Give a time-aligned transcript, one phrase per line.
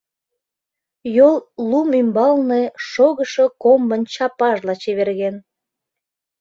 [1.15, 1.35] Йол
[1.69, 5.35] лум ӱмбалне шогышо комбын чапажла чеверген.